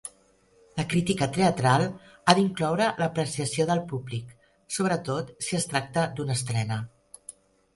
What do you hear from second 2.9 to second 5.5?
l'apreciació del públic, sobretot